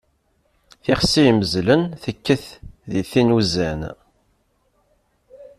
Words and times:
Tixsi 0.83 1.21
yimmezlen, 1.25 1.81
tekkat 2.03 2.45
di 2.89 3.01
tin 3.11 3.29
uzan. 3.37 3.81